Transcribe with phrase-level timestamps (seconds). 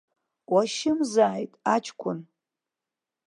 [0.53, 2.19] Уашьымзааит, аҷкәын.